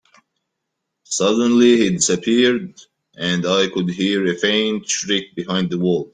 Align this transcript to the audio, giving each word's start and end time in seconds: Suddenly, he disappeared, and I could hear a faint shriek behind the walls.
Suddenly, 1.03 1.77
he 1.77 1.89
disappeared, 1.91 2.73
and 3.15 3.45
I 3.45 3.67
could 3.69 3.91
hear 3.91 4.25
a 4.31 4.35
faint 4.35 4.89
shriek 4.89 5.35
behind 5.35 5.69
the 5.69 5.77
walls. 5.77 6.09